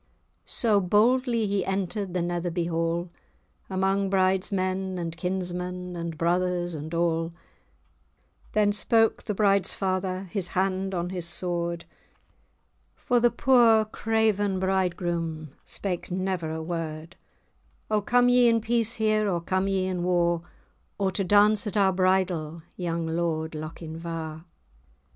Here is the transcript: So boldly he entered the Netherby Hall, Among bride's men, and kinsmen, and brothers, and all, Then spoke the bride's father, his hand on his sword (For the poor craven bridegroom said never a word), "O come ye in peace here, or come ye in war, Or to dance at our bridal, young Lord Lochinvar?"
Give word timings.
So 0.47 0.81
boldly 0.81 1.45
he 1.45 1.63
entered 1.63 2.15
the 2.15 2.23
Netherby 2.23 2.65
Hall, 2.65 3.11
Among 3.69 4.09
bride's 4.09 4.51
men, 4.51 4.97
and 4.97 5.15
kinsmen, 5.15 5.95
and 5.95 6.17
brothers, 6.17 6.73
and 6.73 6.91
all, 6.95 7.33
Then 8.53 8.71
spoke 8.71 9.21
the 9.21 9.35
bride's 9.35 9.75
father, 9.75 10.23
his 10.31 10.47
hand 10.57 10.95
on 10.95 11.11
his 11.11 11.27
sword 11.27 11.85
(For 12.95 13.19
the 13.19 13.29
poor 13.29 13.85
craven 13.85 14.59
bridegroom 14.59 15.51
said 15.63 16.09
never 16.09 16.49
a 16.49 16.63
word), 16.63 17.15
"O 17.91 18.01
come 18.01 18.27
ye 18.27 18.47
in 18.47 18.59
peace 18.59 18.93
here, 18.93 19.29
or 19.29 19.39
come 19.39 19.67
ye 19.67 19.85
in 19.85 20.01
war, 20.01 20.41
Or 20.97 21.11
to 21.11 21.23
dance 21.23 21.67
at 21.67 21.77
our 21.77 21.93
bridal, 21.93 22.63
young 22.75 23.05
Lord 23.05 23.51
Lochinvar?" 23.53 24.45